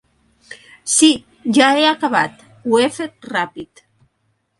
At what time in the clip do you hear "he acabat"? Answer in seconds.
1.81-2.41